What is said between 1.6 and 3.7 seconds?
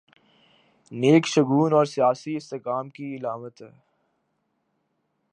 اور سیاسی استحکام کی علامت ہے۔